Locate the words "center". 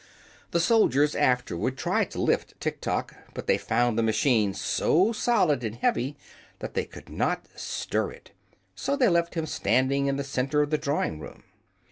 10.23-10.63